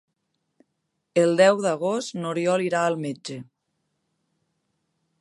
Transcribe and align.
El 1.25 1.37
deu 1.41 1.61
d'agost 1.67 2.17
n'Oriol 2.23 2.65
irà 2.71 2.83
al 2.87 2.99
metge. 3.05 3.41